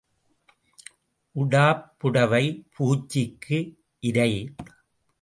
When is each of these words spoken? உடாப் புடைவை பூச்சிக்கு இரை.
உடாப் 1.35 1.83
புடைவை 1.99 2.45
பூச்சிக்கு 2.73 3.59
இரை. 3.99 4.31